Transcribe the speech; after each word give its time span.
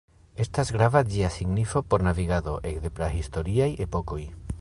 Estas 0.43 0.69
grava 0.77 1.01
ĝia 1.15 1.29
signifo 1.35 1.83
por 1.91 2.05
navigado 2.07 2.57
ekde 2.71 2.91
prahistoriaj 3.01 3.69
epokoj. 3.87 4.23